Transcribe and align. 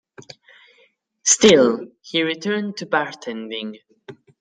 Still, 1.25 1.85
he 2.01 2.23
returned 2.23 2.77
to 2.77 2.87
bartending. 2.87 3.81